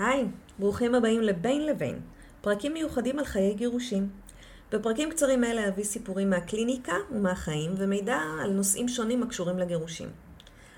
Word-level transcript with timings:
היי, 0.00 0.26
ברוכים 0.58 0.94
הבאים 0.94 1.22
לבין 1.22 1.66
לבין, 1.66 2.00
פרקים 2.40 2.72
מיוחדים 2.72 3.18
על 3.18 3.24
חיי 3.24 3.54
גירושים. 3.54 4.08
בפרקים 4.72 5.10
קצרים 5.10 5.44
אלה 5.44 5.68
אביא 5.68 5.84
סיפורים 5.84 6.30
מהקליניקה 6.30 6.92
ומהחיים 7.10 7.74
ומידע 7.76 8.18
על 8.42 8.50
נושאים 8.50 8.88
שונים 8.88 9.22
הקשורים 9.22 9.58
לגירושים. 9.58 10.08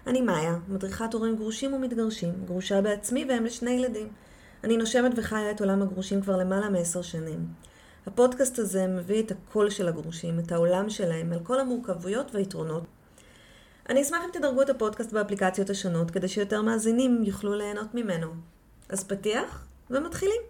אני 0.07 0.21
מאיה, 0.21 0.57
מדריכת 0.69 1.15
הורים 1.15 1.37
גרושים 1.37 1.73
ומתגרשים, 1.75 2.33
גרושה 2.45 2.81
בעצמי 2.81 3.25
והם 3.29 3.45
לשני 3.45 3.71
ילדים. 3.71 4.09
אני 4.65 4.77
נושמת 4.77 5.13
וחיה 5.17 5.51
את 5.51 5.61
עולם 5.61 5.83
הגרושים 5.83 6.21
כבר 6.23 6.37
למעלה 6.37 6.69
מעשר 6.69 7.03
שנים. 7.03 7.47
הפודקאסט 8.07 8.59
הזה 8.59 8.87
מביא 8.87 9.23
את 9.23 9.31
הקול 9.31 9.71
של 9.71 9.89
הגרושים, 9.89 10.39
את 10.39 10.53
העולם 10.53 10.91
שלהם, 10.91 11.33
על 11.33 11.41
כל 11.43 11.61
המורכבויות 11.61 12.35
והיתרונות. 12.35 12.85
אני 13.89 14.03
אשמח 14.03 14.21
אם 14.25 14.31
תדרגו 14.33 14.63
את 14.63 14.71
הפודקאסט 14.71 15.13
באפליקציות 15.13 15.71
השונות, 15.71 16.11
כדי 16.11 16.29
שיותר 16.29 16.63
מאזינים 16.63 17.23
יוכלו 17.25 17.55
ליהנות 17.55 17.95
ממנו. 17.95 18.52
אז 18.93 19.05
פתיח, 19.05 19.67
ומתחילים. 19.91 20.43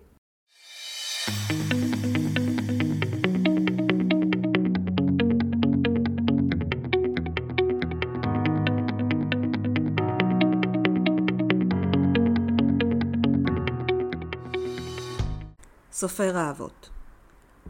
סופר 15.93 16.37
האבות 16.37 16.91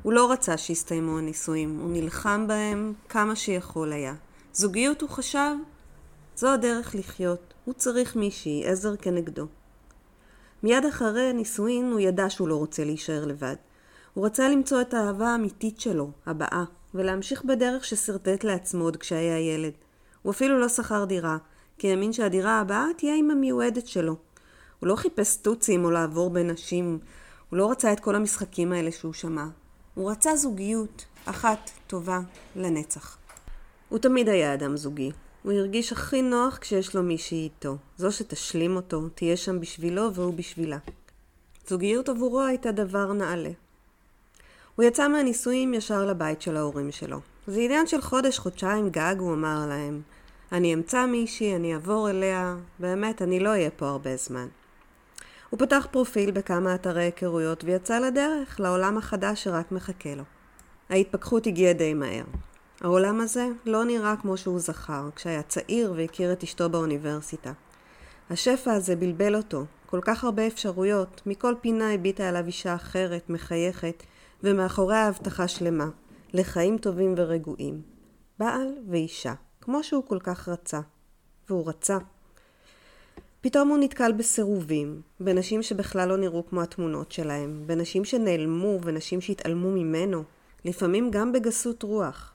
הוא 0.02 0.12
לא 0.12 0.32
רצה 0.32 0.56
שיסתיימו 0.56 1.18
הנישואים, 1.18 1.78
הוא 1.80 1.90
נלחם 1.90 2.46
בהם 2.48 2.92
כמה 3.08 3.36
שיכול 3.36 3.92
היה. 3.92 4.14
זוגיות 4.52 5.02
הוא 5.02 5.10
חשב, 5.10 5.54
זו 6.36 6.52
הדרך 6.52 6.94
לחיות, 6.94 7.54
הוא 7.64 7.74
צריך 7.74 8.16
מישהי, 8.16 8.66
עזר 8.66 8.96
כנגדו. 8.96 9.46
מיד 10.62 10.84
אחרי 10.84 11.28
הנישואין 11.30 11.92
הוא 11.92 12.00
ידע 12.00 12.30
שהוא 12.30 12.48
לא 12.48 12.56
רוצה 12.56 12.84
להישאר 12.84 13.24
לבד. 13.24 13.56
הוא 14.14 14.26
רצה 14.26 14.48
למצוא 14.48 14.80
את 14.80 14.94
האהבה 14.94 15.28
האמיתית 15.28 15.80
שלו, 15.80 16.10
הבאה, 16.26 16.64
ולהמשיך 16.94 17.44
בדרך 17.44 17.84
ששרטט 17.84 18.44
לעצמו 18.44 18.84
עוד 18.84 18.96
כשהיה 18.96 19.54
ילד. 19.54 19.72
הוא 20.22 20.30
אפילו 20.30 20.58
לא 20.58 20.68
שכר 20.68 21.04
דירה, 21.04 21.36
כי 21.78 21.90
האמין 21.90 22.12
שהדירה 22.12 22.60
הבאה 22.60 22.86
תהיה 22.96 23.14
עם 23.14 23.30
המיועדת 23.30 23.86
שלו. 23.86 24.16
הוא 24.80 24.88
לא 24.88 24.96
חיפש 24.96 25.36
טוצים 25.36 25.84
או 25.84 25.90
לעבור 25.90 26.30
בין 26.30 26.50
נשים, 26.50 26.98
הוא 27.50 27.58
לא 27.58 27.70
רצה 27.70 27.92
את 27.92 28.00
כל 28.00 28.14
המשחקים 28.14 28.72
האלה 28.72 28.92
שהוא 28.92 29.12
שמע. 29.12 29.44
הוא 29.94 30.10
רצה 30.10 30.36
זוגיות, 30.36 31.04
אחת, 31.24 31.70
טובה, 31.86 32.20
לנצח. 32.56 33.16
הוא 33.88 33.98
תמיד 33.98 34.28
היה 34.28 34.54
אדם 34.54 34.76
זוגי. 34.76 35.10
הוא 35.42 35.52
הרגיש 35.52 35.92
הכי 35.92 36.22
נוח 36.22 36.58
כשיש 36.60 36.94
לו 36.94 37.02
מישהי 37.02 37.38
איתו. 37.38 37.76
זו 37.96 38.12
שתשלים 38.12 38.76
אותו, 38.76 39.08
תהיה 39.14 39.36
שם 39.36 39.60
בשבילו 39.60 40.14
והוא 40.14 40.34
בשבילה. 40.34 40.78
זוגיות 41.68 42.08
עבורו 42.08 42.42
הייתה 42.42 42.72
דבר 42.72 43.12
נעלה. 43.12 43.50
הוא 44.76 44.84
יצא 44.84 45.08
מהנישואים 45.08 45.74
ישר 45.74 46.06
לבית 46.06 46.42
של 46.42 46.56
ההורים 46.56 46.92
שלו. 46.92 47.20
זה 47.46 47.60
עניין 47.60 47.86
של 47.86 48.00
חודש, 48.00 48.38
חודשיים 48.38 48.90
גג, 48.90 49.16
הוא 49.18 49.34
אמר 49.34 49.66
להם. 49.68 50.02
אני 50.52 50.74
אמצא 50.74 51.06
מישהי, 51.06 51.56
אני 51.56 51.74
אעבור 51.74 52.10
אליה, 52.10 52.56
באמת, 52.78 53.22
אני 53.22 53.40
לא 53.40 53.48
אהיה 53.48 53.70
פה 53.70 53.88
הרבה 53.88 54.16
זמן. 54.16 54.46
הוא 55.50 55.58
פתח 55.58 55.86
פרופיל 55.90 56.30
בכמה 56.30 56.74
אתרי 56.74 57.02
היכרויות 57.02 57.64
ויצא 57.64 57.98
לדרך, 57.98 58.60
לעולם 58.60 58.98
החדש 58.98 59.44
שרק 59.44 59.72
מחכה 59.72 60.14
לו. 60.14 60.22
ההתפכחות 60.90 61.46
הגיעה 61.46 61.72
די 61.72 61.94
מהר. 61.94 62.24
העולם 62.82 63.20
הזה 63.20 63.48
לא 63.66 63.84
נראה 63.84 64.16
כמו 64.16 64.36
שהוא 64.36 64.60
זכר, 64.60 65.08
כשהיה 65.16 65.42
צעיר 65.42 65.92
והכיר 65.96 66.32
את 66.32 66.42
אשתו 66.42 66.70
באוניברסיטה. 66.70 67.52
השפע 68.30 68.72
הזה 68.72 68.96
בלבל 68.96 69.36
אותו, 69.36 69.64
כל 69.86 70.00
כך 70.02 70.24
הרבה 70.24 70.46
אפשרויות, 70.46 71.22
מכל 71.26 71.54
פינה 71.60 71.94
הביטה 71.94 72.28
עליו 72.28 72.46
אישה 72.46 72.74
אחרת, 72.74 73.30
מחייכת, 73.30 74.02
ומאחוריה 74.42 75.08
הבטחה 75.08 75.48
שלמה, 75.48 75.88
לחיים 76.32 76.78
טובים 76.78 77.14
ורגועים. 77.16 77.82
בעל 78.38 78.68
ואישה, 78.90 79.34
כמו 79.60 79.82
שהוא 79.82 80.02
כל 80.06 80.18
כך 80.20 80.48
רצה. 80.48 80.80
והוא 81.48 81.68
רצה. 81.68 81.98
פתאום 83.40 83.68
הוא 83.68 83.78
נתקל 83.78 84.12
בסירובים, 84.12 85.00
בנשים 85.20 85.62
שבכלל 85.62 86.08
לא 86.08 86.16
נראו 86.16 86.46
כמו 86.46 86.62
התמונות 86.62 87.12
שלהם, 87.12 87.62
בנשים 87.66 88.04
שנעלמו 88.04 88.78
ונשים 88.82 89.20
שהתעלמו 89.20 89.70
ממנו, 89.70 90.22
לפעמים 90.64 91.10
גם 91.10 91.32
בגסות 91.32 91.82
רוח. 91.82 92.31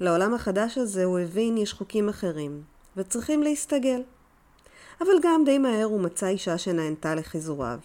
לעולם 0.00 0.34
החדש 0.34 0.78
הזה 0.78 1.04
הוא 1.04 1.18
הבין 1.18 1.56
יש 1.56 1.72
חוקים 1.72 2.08
אחרים, 2.08 2.62
וצריכים 2.96 3.42
להסתגל. 3.42 4.02
אבל 5.00 5.12
גם 5.22 5.42
די 5.44 5.58
מהר 5.58 5.84
הוא 5.84 6.00
מצא 6.00 6.26
אישה 6.26 6.58
שנענתה 6.58 7.14
לחיזוריו. 7.14 7.78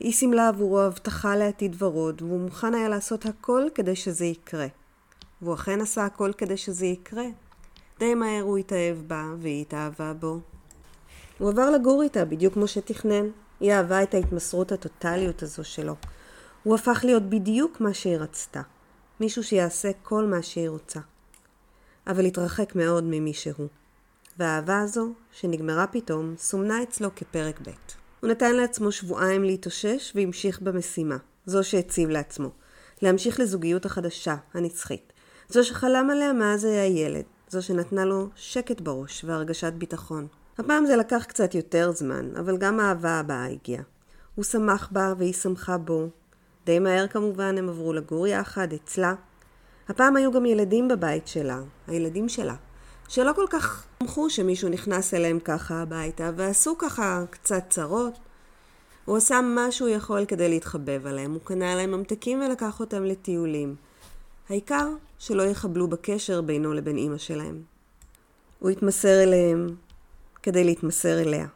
היא 0.00 0.12
סימלה 0.12 0.48
עבורו 0.48 0.80
הבטחה 0.80 1.36
לעתיד 1.36 1.82
ורוד, 1.82 2.22
והוא 2.22 2.40
מוכן 2.40 2.74
היה 2.74 2.88
לעשות 2.88 3.26
הכל 3.26 3.62
כדי 3.74 3.96
שזה 3.96 4.24
יקרה. 4.24 4.66
והוא 5.42 5.54
אכן 5.54 5.80
עשה 5.80 6.04
הכל 6.04 6.32
כדי 6.38 6.56
שזה 6.56 6.86
יקרה. 6.86 7.26
די 7.98 8.14
מהר 8.14 8.42
הוא 8.42 8.58
התאהב 8.58 8.96
בה, 9.06 9.24
והיא 9.38 9.60
התאהבה 9.60 10.12
בו. 10.12 10.40
הוא 11.38 11.50
עבר 11.50 11.70
לגור 11.70 12.02
איתה 12.02 12.24
בדיוק 12.24 12.54
כמו 12.54 12.68
שתכנן. 12.68 13.26
היא 13.60 13.72
אהבה 13.72 14.02
את 14.02 14.14
ההתמסרות 14.14 14.72
הטוטליות 14.72 15.42
הזו 15.42 15.64
שלו. 15.64 15.94
הוא 16.62 16.74
הפך 16.74 17.00
להיות 17.04 17.22
בדיוק 17.22 17.80
מה 17.80 17.94
שהיא 17.94 18.16
רצתה. 18.16 18.62
מישהו 19.20 19.44
שיעשה 19.44 19.90
כל 20.02 20.24
מה 20.24 20.42
שהיא 20.42 20.68
רוצה. 20.68 21.00
אבל 22.08 22.24
התרחק 22.24 22.74
מאוד 22.74 23.04
ממי 23.04 23.34
שהוא. 23.34 23.68
והאהבה 24.38 24.80
הזו, 24.80 25.12
שנגמרה 25.32 25.86
פתאום, 25.86 26.34
סומנה 26.38 26.82
אצלו 26.82 27.08
כפרק 27.16 27.60
ב'. 27.60 27.70
הוא 28.20 28.30
נתן 28.30 28.54
לעצמו 28.54 28.92
שבועיים 28.92 29.44
להתאושש 29.44 30.12
והמשיך 30.14 30.60
במשימה, 30.60 31.16
זו 31.46 31.64
שהציב 31.64 32.08
לעצמו. 32.08 32.50
להמשיך 33.02 33.40
לזוגיות 33.40 33.86
החדשה, 33.86 34.36
הנצחית. 34.54 35.12
זו 35.48 35.64
שחלם 35.64 36.10
עליה 36.10 36.32
מאז 36.32 36.64
היה 36.64 36.86
ילד. 36.86 37.24
זו 37.48 37.62
שנתנה 37.62 38.04
לו 38.04 38.28
שקט 38.36 38.80
בראש 38.80 39.24
והרגשת 39.24 39.72
ביטחון. 39.72 40.26
הפעם 40.58 40.86
זה 40.86 40.96
לקח 40.96 41.24
קצת 41.28 41.54
יותר 41.54 41.92
זמן, 41.92 42.36
אבל 42.36 42.56
גם 42.56 42.80
האהבה 42.80 43.10
הבאה 43.10 43.46
הגיעה. 43.46 43.82
הוא 44.34 44.44
שמח 44.44 44.88
בה 44.92 45.14
והיא 45.18 45.32
שמחה 45.32 45.78
בו. 45.78 46.08
די 46.66 46.78
מהר 46.78 47.06
כמובן 47.06 47.58
הם 47.58 47.68
עברו 47.68 47.92
לגור 47.92 48.26
יחד, 48.26 48.72
אצלה. 48.72 49.14
הפעם 49.88 50.16
היו 50.16 50.32
גם 50.32 50.46
ילדים 50.46 50.88
בבית 50.88 51.28
שלה, 51.28 51.60
הילדים 51.86 52.28
שלה, 52.28 52.54
שלא 53.08 53.32
כל 53.32 53.46
כך 53.50 53.86
שמחו 54.02 54.30
שמישהו 54.30 54.68
נכנס 54.68 55.14
אליהם 55.14 55.38
ככה 55.40 55.82
הביתה, 55.82 56.30
ועשו 56.36 56.78
ככה 56.78 57.24
קצת 57.30 57.64
צרות. 57.68 58.18
הוא 59.04 59.16
עשה 59.16 59.40
מה 59.40 59.70
שהוא 59.70 59.88
יכול 59.88 60.24
כדי 60.24 60.48
להתחבב 60.48 61.06
עליהם, 61.06 61.32
הוא 61.32 61.40
קנה 61.44 61.74
להם 61.74 61.90
ממתקים 61.90 62.40
ולקח 62.40 62.80
אותם 62.80 63.04
לטיולים. 63.04 63.74
העיקר 64.48 64.88
שלא 65.18 65.42
יחבלו 65.42 65.88
בקשר 65.88 66.40
בינו 66.40 66.72
לבין 66.72 66.96
אימא 66.96 67.18
שלהם. 67.18 67.62
הוא 68.58 68.70
התמסר 68.70 69.22
אליהם, 69.22 69.66
כדי 70.42 70.64
להתמסר 70.64 71.20
אליה. 71.20 71.46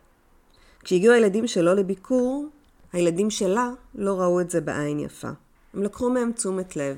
כשהגיעו 0.84 1.14
הילדים 1.14 1.46
שלו 1.46 1.74
לביקור, 1.74 2.46
הילדים 2.92 3.30
שלה 3.30 3.70
לא 3.94 4.20
ראו 4.20 4.40
את 4.40 4.50
זה 4.50 4.60
בעין 4.60 5.00
יפה. 5.00 5.30
הם 5.74 5.82
לקחו 5.82 6.10
מהם 6.10 6.32
תשומת 6.32 6.76
לב, 6.76 6.96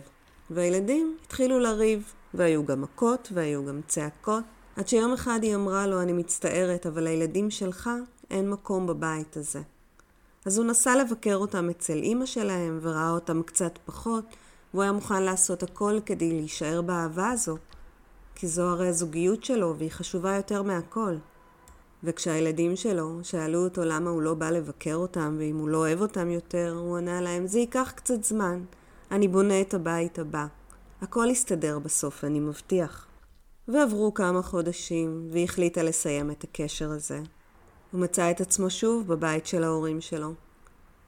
והילדים 0.50 1.16
התחילו 1.24 1.58
לריב, 1.58 2.12
והיו 2.34 2.66
גם 2.66 2.82
מכות 2.82 3.28
והיו 3.34 3.66
גם 3.66 3.80
צעקות, 3.86 4.44
עד 4.76 4.88
שיום 4.88 5.12
אחד 5.12 5.38
היא 5.42 5.54
אמרה 5.54 5.86
לו, 5.86 6.02
אני 6.02 6.12
מצטערת, 6.12 6.86
אבל 6.86 7.04
לילדים 7.04 7.50
שלך 7.50 7.90
אין 8.30 8.50
מקום 8.50 8.86
בבית 8.86 9.36
הזה. 9.36 9.60
אז 10.44 10.58
הוא 10.58 10.66
נסע 10.66 10.96
לבקר 10.96 11.36
אותם 11.36 11.70
אצל 11.70 11.96
אימא 11.96 12.26
שלהם, 12.26 12.78
וראה 12.82 13.10
אותם 13.10 13.42
קצת 13.42 13.78
פחות, 13.84 14.24
והוא 14.74 14.82
היה 14.82 14.92
מוכן 14.92 15.22
לעשות 15.22 15.62
הכל 15.62 15.98
כדי 16.06 16.32
להישאר 16.32 16.82
באהבה 16.82 17.30
הזו, 17.30 17.56
כי 18.34 18.48
זו 18.48 18.62
הרי 18.62 18.88
הזוגיות 18.88 19.44
שלו, 19.44 19.74
והיא 19.78 19.90
חשובה 19.90 20.36
יותר 20.36 20.62
מהכל. 20.62 21.16
וכשהילדים 22.04 22.76
שלו 22.76 23.18
שאלו 23.22 23.64
אותו 23.64 23.84
למה 23.84 24.10
הוא 24.10 24.22
לא 24.22 24.34
בא 24.34 24.50
לבקר 24.50 24.94
אותם 24.94 25.36
ואם 25.38 25.56
הוא 25.56 25.68
לא 25.68 25.78
אוהב 25.78 26.00
אותם 26.00 26.30
יותר, 26.30 26.74
הוא 26.78 26.96
ענה 26.96 27.20
להם, 27.20 27.46
זה 27.46 27.58
ייקח 27.58 27.92
קצת 27.96 28.24
זמן, 28.24 28.64
אני 29.10 29.28
בונה 29.28 29.60
את 29.60 29.74
הבית 29.74 30.18
הבא. 30.18 30.46
הכל 31.02 31.26
יסתדר 31.30 31.78
בסוף, 31.78 32.24
אני 32.24 32.40
מבטיח. 32.40 33.06
ועברו 33.68 34.14
כמה 34.14 34.42
חודשים, 34.42 35.28
והיא 35.32 35.44
החליטה 35.44 35.82
לסיים 35.82 36.30
את 36.30 36.44
הקשר 36.44 36.90
הזה. 36.90 37.20
הוא 37.92 38.00
מצא 38.00 38.30
את 38.30 38.40
עצמו 38.40 38.70
שוב 38.70 39.06
בבית 39.06 39.46
של 39.46 39.64
ההורים 39.64 40.00
שלו. 40.00 40.32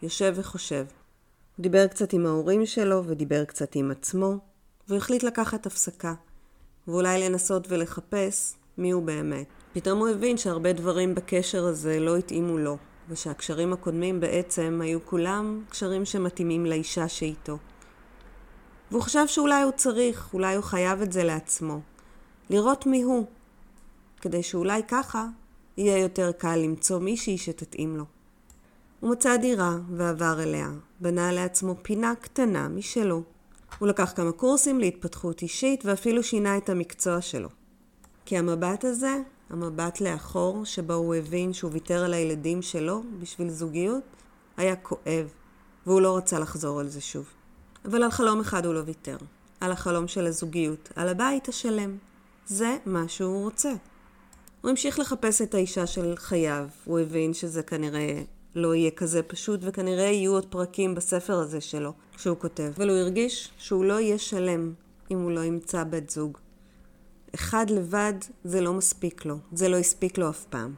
יושב 0.03 0.33
וחושב. 0.37 0.85
הוא 1.57 1.63
דיבר 1.63 1.87
קצת 1.87 2.13
עם 2.13 2.27
ההורים 2.27 2.67
שלו 2.67 3.03
ודיבר 3.07 3.45
קצת 3.45 3.75
עם 3.77 3.91
עצמו, 3.91 4.39
והחליט 4.89 5.23
לקחת 5.23 5.67
הפסקה, 5.67 6.15
ואולי 6.89 7.29
לנסות 7.29 7.67
ולחפש 7.69 8.55
מי 8.79 8.91
הוא 8.91 9.03
באמת. 9.03 9.47
פתאום 9.73 9.99
הוא 9.99 10.09
הבין 10.09 10.37
שהרבה 10.37 10.73
דברים 10.73 11.15
בקשר 11.15 11.65
הזה 11.65 12.01
לא 12.01 12.17
התאימו 12.17 12.59
לו, 12.59 12.77
ושהקשרים 13.09 13.73
הקודמים 13.73 14.21
בעצם 14.21 14.81
היו 14.83 14.99
כולם 15.05 15.65
קשרים 15.69 16.05
שמתאימים 16.05 16.67
לאישה 16.67 17.09
שאיתו. 17.09 17.59
והוא 18.91 19.03
חשב 19.03 19.27
שאולי 19.27 19.63
הוא 19.63 19.73
צריך, 19.73 20.29
אולי 20.35 20.55
הוא 20.55 20.65
חייב 20.65 21.03
את 21.03 21.13
זה 21.13 21.25
לעצמו. 21.25 21.81
לראות 22.51 22.87
מי 22.87 23.03
הוא, 23.03 23.27
כדי 24.21 24.43
שאולי 24.43 24.83
ככה 24.89 25.27
יהיה 25.77 25.99
יותר 25.99 26.33
קל 26.33 26.57
למצוא 26.57 26.99
מישהי 26.99 27.39
שתתאים 27.39 27.97
לו. 27.97 28.05
הוא 29.01 29.11
מצא 29.11 29.37
דירה 29.37 29.77
ועבר 29.97 30.43
אליה, 30.43 30.71
בנה 31.01 31.33
לעצמו 31.33 31.75
פינה 31.83 32.15
קטנה 32.21 32.69
משלו. 32.69 33.23
הוא 33.79 33.89
לקח 33.89 34.13
כמה 34.17 34.33
קורסים 34.33 34.81
להתפתחות 34.81 35.43
אישית 35.43 35.85
ואפילו 35.85 36.23
שינה 36.23 36.57
את 36.57 36.69
המקצוע 36.69 37.21
שלו. 37.21 37.49
כי 38.25 38.39
המבט 38.39 38.85
הזה, 38.85 39.17
המבט 39.51 40.01
לאחור, 40.01 40.65
שבו 40.65 40.93
הוא 40.93 41.15
הבין 41.15 41.53
שהוא 41.53 41.71
ויתר 41.73 42.05
על 42.05 42.15
הילדים 42.15 42.63
שלו 42.63 43.03
בשביל 43.21 43.51
זוגיות, 43.51 44.03
היה 44.57 44.77
כואב, 44.77 45.29
והוא 45.87 46.01
לא 46.01 46.17
רצה 46.17 46.39
לחזור 46.39 46.81
על 46.81 46.89
זה 46.89 47.01
שוב. 47.01 47.27
אבל 47.87 48.03
על 48.03 48.11
חלום 48.11 48.41
אחד 48.41 48.67
הוא 48.67 48.75
לא 48.75 48.81
ויתר. 48.87 49.17
על 49.61 49.73
החלום 49.73 50.09
של 50.09 50.27
הזוגיות, 50.27 50.89
על 50.97 51.09
הבית 51.09 51.49
השלם. 51.49 51.97
זה 52.47 52.77
מה 52.87 53.09
שהוא 53.09 53.45
רוצה. 53.45 53.73
הוא 54.61 54.71
המשיך 54.71 54.99
לחפש 54.99 55.43
את 55.43 55.55
האישה 55.55 55.87
של 55.87 56.15
חייו. 56.17 56.67
הוא 56.85 56.99
הבין 56.99 57.35
שזה 57.35 57.63
כנראה 57.63 58.23
לא 58.55 58.75
יהיה 58.75 58.91
כזה 58.91 59.23
פשוט, 59.23 59.61
וכנראה 59.63 60.05
יהיו 60.05 60.33
עוד 60.33 60.47
פרקים 60.47 60.95
בספר 60.95 61.39
הזה 61.39 61.61
שלו, 61.61 61.93
שהוא 62.17 62.37
כותב. 62.39 62.73
אבל 62.77 62.91
הוא 62.91 62.99
הרגיש 62.99 63.51
שהוא 63.59 63.85
לא 63.85 64.01
יהיה 64.01 64.19
שלם 64.19 64.73
אם 65.11 65.19
הוא 65.19 65.31
לא 65.31 65.41
ימצא 65.41 65.85
בת 65.85 66.11
זוג. 66.11 66.39
אחד 67.35 67.71
לבד 67.71 68.15
זה 68.45 68.61
לא 68.61 68.73
מספיק 68.73 69.25
לו, 69.25 69.39
זה 69.53 69.69
לא 69.69 69.77
הספיק 69.77 70.19
לו 70.19 70.31
אף 70.31 70.45
פעם. 70.45 70.75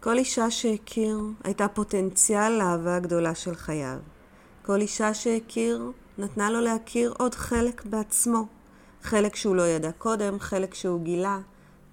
כל 0.00 0.18
אישה 0.18 0.50
שהכיר 0.50 1.18
הייתה 1.44 1.68
פוטנציאל 1.68 2.52
לאהבה 2.52 2.96
הגדולה 2.96 3.34
של 3.34 3.54
חייו. 3.54 3.98
כל 4.62 4.80
אישה 4.80 5.14
שהכיר 5.14 5.92
נתנה 6.18 6.50
לו 6.50 6.60
להכיר 6.60 7.14
עוד 7.18 7.34
חלק 7.34 7.86
בעצמו. 7.86 8.46
חלק 9.02 9.36
שהוא 9.36 9.56
לא 9.56 9.62
ידע 9.62 9.92
קודם, 9.92 10.38
חלק 10.38 10.74
שהוא 10.74 11.00
גילה, 11.00 11.40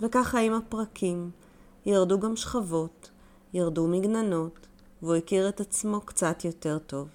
וככה 0.02 0.40
עם 0.40 0.54
הפרקים. 0.54 1.32
ירדו 1.86 2.20
גם 2.20 2.36
שכבות, 2.36 3.10
ירדו 3.54 3.88
מגננות, 3.88 4.68
והוא 5.02 5.16
הכיר 5.16 5.50
את 5.50 5.62
עצמו 5.62 6.02
קצת 6.02 6.46
יותר 6.46 6.80
טוב. 6.80 7.08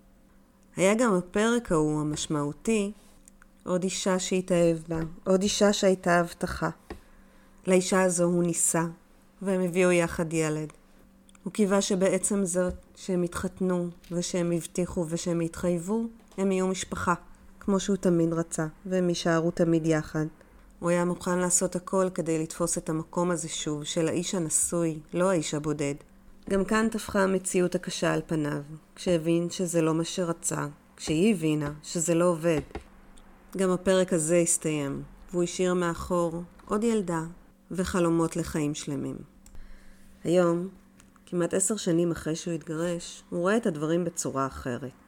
היה 0.76 0.94
גם 0.94 1.14
הפרק 1.14 1.72
ההוא 1.72 2.00
המשמעותי, 2.00 2.92
עוד 3.64 3.82
אישה 3.82 4.18
שהתאהב 4.18 4.78
בה, 4.88 5.00
עוד 5.24 5.42
אישה 5.42 5.72
שהייתה 5.72 6.20
הבטחה. 6.20 6.70
לאישה 7.66 8.02
הזו 8.02 8.24
הוא 8.24 8.44
נישא, 8.44 8.84
והם 9.42 9.60
הביאו 9.60 9.92
יחד 9.92 10.32
ילד. 10.32 10.72
הוא 11.44 11.52
קיווה 11.52 11.80
שבעצם 11.80 12.44
זאת 12.44 12.74
שהם 12.96 13.22
התחתנו, 13.22 13.88
ושהם 14.10 14.52
הבטיחו 14.52 15.06
ושהם 15.08 15.40
התחייבו, 15.40 16.06
הם 16.38 16.52
יהיו 16.52 16.66
משפחה, 16.66 17.14
כמו 17.60 17.80
שהוא 17.80 17.96
תמיד 17.96 18.32
רצה, 18.32 18.66
והם 18.86 19.08
יישארו 19.08 19.50
תמיד 19.50 19.86
יחד. 19.86 20.26
הוא 20.78 20.90
היה 20.90 21.04
מוכן 21.04 21.38
לעשות 21.38 21.76
הכל 21.76 22.06
כדי 22.14 22.42
לתפוס 22.42 22.78
את 22.78 22.88
המקום 22.88 23.30
הזה 23.30 23.48
שוב, 23.48 23.84
של 23.84 24.08
האיש 24.08 24.34
הנשוי, 24.34 24.98
לא 25.14 25.30
האיש 25.30 25.54
הבודד. 25.54 25.94
גם 26.50 26.64
כאן 26.64 26.88
טפחה 26.90 27.22
המציאות 27.22 27.74
הקשה 27.74 28.12
על 28.12 28.20
פניו, 28.26 28.62
כשהבין 28.94 29.50
שזה 29.50 29.82
לא 29.82 29.94
מה 29.94 30.04
שרצה, 30.04 30.66
כשהיא 30.96 31.34
הבינה 31.34 31.72
שזה 31.82 32.14
לא 32.14 32.24
עובד. 32.24 32.60
גם 33.56 33.70
הפרק 33.70 34.12
הזה 34.12 34.36
הסתיים, 34.36 35.02
והוא 35.30 35.42
השאיר 35.42 35.74
מאחור 35.74 36.42
עוד 36.64 36.84
ילדה 36.84 37.22
וחלומות 37.70 38.36
לחיים 38.36 38.74
שלמים. 38.74 39.16
היום, 40.24 40.68
כמעט 41.26 41.54
עשר 41.54 41.76
שנים 41.76 42.10
אחרי 42.10 42.36
שהוא 42.36 42.54
התגרש, 42.54 43.22
הוא 43.30 43.40
רואה 43.40 43.56
את 43.56 43.66
הדברים 43.66 44.04
בצורה 44.04 44.46
אחרת. 44.46 45.05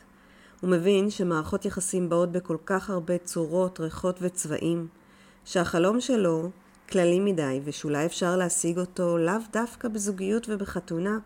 הוא 0.60 0.70
מבין 0.70 1.10
שמערכות 1.10 1.64
יחסים 1.64 2.08
באות 2.08 2.32
בכל 2.32 2.56
כך 2.66 2.90
הרבה 2.90 3.19
צורות, 3.19 3.81
ריחות 3.81 4.19
וצבעים, 4.22 4.88
שהחלום 5.44 6.00
שלו 6.00 6.50
כללי 6.88 7.20
מדי 7.20 7.60
ושאולי 7.64 8.06
אפשר 8.06 8.37
להשיג 8.37 8.78
אותו 8.78 9.19
לאו 9.19 9.34
דווקא 9.52 9.88
בזוגיות 9.88 10.46
ובחתונה. 10.49 11.19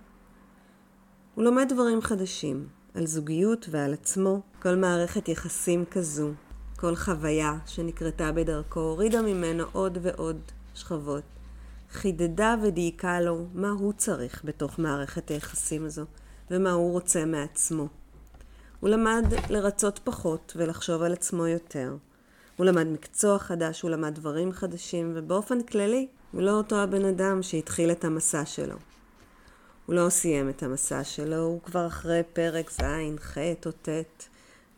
הוא 1.35 1.45
לומד 1.45 1.67
דברים 1.69 2.01
חדשים, 2.01 2.67
על 2.95 3.07
זוגיות 3.07 3.67
ועל 3.71 3.93
עצמו, 3.93 4.41
כל 4.63 4.75
מערכת 4.75 5.29
יחסים 5.29 5.85
כזו, 5.91 6.31
כל 6.77 6.97
חוויה 6.97 7.59
שנקרתה 7.67 8.33
בדרכו 8.33 8.81
הורידה 8.81 9.23
ממנו 9.23 9.65
עוד 9.73 9.99
ועוד 10.03 10.41
שכבות. 10.75 11.23
חידדה 11.91 12.55
ודייקה 12.63 13.21
לו 13.21 13.47
מה 13.55 13.71
הוא 13.71 13.93
צריך 13.93 14.43
בתוך 14.45 14.79
מערכת 14.79 15.29
היחסים 15.29 15.85
הזו, 15.85 16.05
ומה 16.51 16.71
הוא 16.71 16.93
רוצה 16.93 17.25
מעצמו. 17.25 18.02
הוא 18.83 18.91
למד 18.91 19.25
לרצות 19.51 20.01
פחות 20.05 20.53
ולחשוב 20.57 21.03
על 21.03 21.13
עצמו 21.13 21.47
יותר. 21.47 21.97
הוא 22.57 22.67
למד 22.67 22.87
מקצוע 22.87 23.39
חדש, 23.39 23.81
הוא 23.81 23.91
למד 23.91 24.15
דברים 24.15 24.53
חדשים, 24.53 25.13
ובאופן 25.15 25.63
כללי, 25.63 26.09
הוא 26.33 26.43
לא 26.43 26.51
אותו 26.51 26.77
הבן 26.77 27.05
אדם 27.05 27.43
שהתחיל 27.43 27.91
את 27.91 28.05
המסע 28.05 28.47
שלו. 28.47 28.75
הוא 29.87 29.95
לא 29.95 30.09
סיים 30.09 30.49
את 30.49 30.63
המסע 30.63 31.05
שלו, 31.05 31.37
הוא 31.37 31.61
כבר 31.63 31.87
אחרי 31.87 32.23
פרק 32.33 32.71
ז', 32.71 32.83
ח' 33.19 33.39
או 33.67 33.71
ט', 33.71 33.89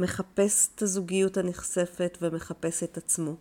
מחפש 0.01 0.69
את 0.75 0.83
הזוגיות 0.83 1.37
הנכספת 1.37 2.19
ומחפש 2.23 2.83
את 2.83 2.97
עצמו. 2.97 3.35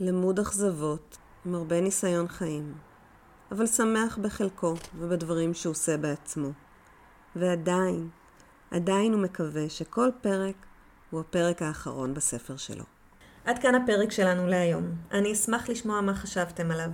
למוד 0.00 0.40
אכזבות, 0.40 1.16
עם 1.46 1.54
הרבה 1.54 1.80
ניסיון 1.80 2.28
חיים, 2.28 2.74
אבל 3.52 3.66
שמח 3.66 4.18
בחלקו 4.18 4.74
ובדברים 4.98 5.54
שהוא 5.54 5.70
עושה 5.70 5.96
בעצמו. 5.96 6.50
ועדיין, 7.36 8.08
עדיין 8.70 9.12
הוא 9.12 9.20
מקווה 9.20 9.68
שכל 9.68 10.10
פרק 10.20 10.54
הוא 11.10 11.20
הפרק 11.20 11.62
האחרון 11.62 12.14
בספר 12.14 12.56
שלו. 12.56 12.84
עד 13.44 13.58
כאן 13.58 13.74
הפרק 13.74 14.10
שלנו 14.10 14.46
להיום. 14.46 14.84
אני 15.12 15.32
אשמח 15.32 15.68
לשמוע 15.68 16.00
מה 16.00 16.14
חשבתם 16.14 16.70
עליו. 16.70 16.90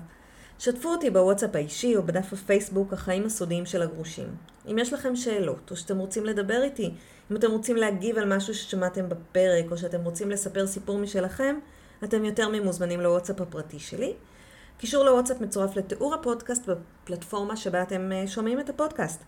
שתפו 0.58 0.88
אותי 0.88 1.10
בוואטסאפ 1.10 1.54
האישי 1.54 1.96
או 1.96 2.02
בדף 2.02 2.32
הפייסבוק 2.32 2.92
החיים 2.92 3.26
הסודיים 3.26 3.66
של 3.66 3.82
הגרושים. 3.82 4.28
אם 4.70 4.78
יש 4.78 4.92
לכם 4.92 5.16
שאלות, 5.16 5.70
או 5.70 5.76
שאתם 5.76 5.98
רוצים 5.98 6.24
לדבר 6.24 6.62
איתי, 6.62 6.94
אם 7.30 7.36
אתם 7.36 7.50
רוצים 7.50 7.76
להגיב 7.76 8.18
על 8.18 8.36
משהו 8.36 8.54
ששמעתם 8.54 9.08
בפרק, 9.08 9.64
או 9.70 9.76
שאתם 9.76 10.04
רוצים 10.04 10.30
לספר 10.30 10.66
סיפור 10.66 10.98
משלכם, 10.98 11.58
אתם 12.04 12.24
יותר 12.24 12.48
ממוזמנים 12.48 13.00
לוואטסאפ 13.00 13.40
הפרטי 13.40 13.78
שלי. 13.78 14.14
קישור 14.78 15.04
לוואטסאפ 15.04 15.40
מצורף 15.40 15.76
לתיאור 15.76 16.14
הפודקאסט 16.14 16.68
בפלטפורמה 16.68 17.56
שבה 17.56 17.82
אתם 17.82 18.12
אה, 18.12 18.26
שומעים 18.26 18.60
את 18.60 18.70
הפודקאסט. 18.70 19.22